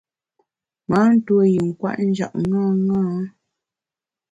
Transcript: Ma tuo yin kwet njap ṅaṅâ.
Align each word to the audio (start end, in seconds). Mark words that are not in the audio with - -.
Ma 0.89 0.99
tuo 1.25 1.41
yin 1.53 1.69
kwet 1.79 1.97
njap 2.09 2.33
ṅaṅâ. 2.51 3.01